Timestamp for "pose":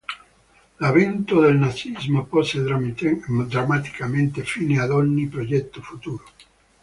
2.25-2.59